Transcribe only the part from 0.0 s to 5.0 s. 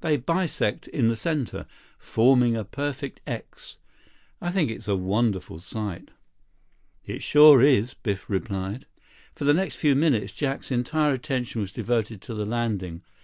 They bisect in the center, forming a perfect 'X.' I think it's a